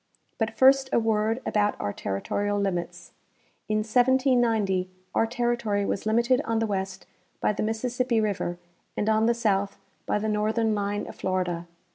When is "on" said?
6.43-6.57, 9.07-9.27